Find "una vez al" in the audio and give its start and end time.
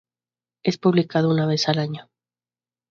1.29-1.77